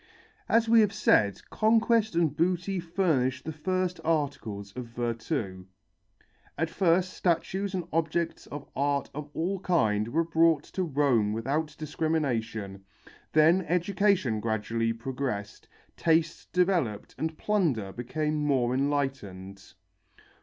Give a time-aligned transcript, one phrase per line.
[0.49, 5.67] As we have said, conquest and booty furnished the first articles of virtu.
[6.57, 11.75] At first statues and objects of art of all kinds were brought to Rome without
[11.77, 12.83] discrimination,
[13.33, 19.75] then education gradually progressed, taste developed and plunder became more enlightened.